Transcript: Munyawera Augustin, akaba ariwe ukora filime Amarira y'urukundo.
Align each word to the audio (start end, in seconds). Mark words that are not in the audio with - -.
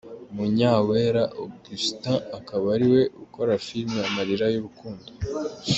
Munyawera 0.35 1.23
Augustin, 1.41 2.17
akaba 2.37 2.65
ariwe 2.75 3.01
ukora 3.23 3.53
filime 3.65 3.99
Amarira 4.09 4.45
y'urukundo. 4.53 5.07